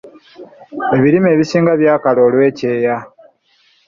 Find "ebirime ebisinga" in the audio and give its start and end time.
0.97-1.71